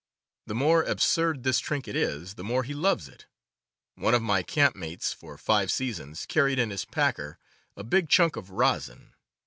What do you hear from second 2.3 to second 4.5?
the more he loves it. One of my